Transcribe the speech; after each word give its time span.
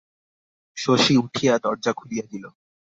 শশী 0.77 1.13
উঠিয়া 1.17 1.53
দরজা 1.57 1.91
খুলিয়া 1.93 2.25
দিল। 2.31 2.43